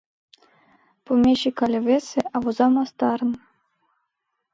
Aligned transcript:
—Помещик 1.05 1.55
але 1.65 1.79
весе, 1.87 2.21
а 2.33 2.37
воза 2.43 2.67
мастарын! 2.75 3.31